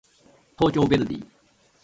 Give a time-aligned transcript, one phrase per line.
[0.57, 1.25] 東京ヴェルディ